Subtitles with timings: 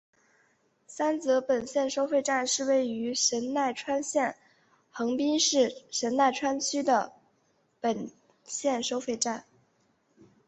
[0.87, 4.35] 三泽本线收费站是位于神奈川县
[4.89, 7.13] 横滨市神奈川区的
[7.79, 8.09] 本
[8.43, 9.45] 线收费站。